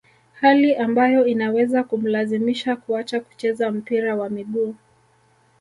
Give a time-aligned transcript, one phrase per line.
[0.33, 4.75] hali ambayo inaweza kumlazimisha kuacha kucheza mpira wa miguu